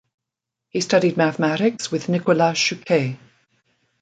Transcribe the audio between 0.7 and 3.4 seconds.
studied mathematics with Nicolas Chuquet.